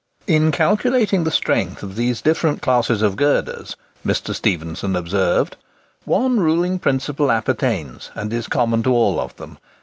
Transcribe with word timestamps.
"In 0.25 0.51
calculating 0.51 1.25
the 1.25 1.29
strength 1.29 1.83
of 1.83 1.95
these 1.95 2.23
different 2.23 2.59
classes 2.63 3.03
of 3.03 3.15
girders," 3.15 3.75
Mr. 4.03 4.33
Stephenson 4.33 4.95
observed, 4.95 5.57
"one 6.05 6.39
ruling 6.39 6.79
principle 6.79 7.29
appertains, 7.29 8.09
and 8.15 8.33
is 8.33 8.47
common 8.47 8.81
to 8.81 8.93
all 8.95 9.19
of 9.19 9.35
them. 9.35 9.59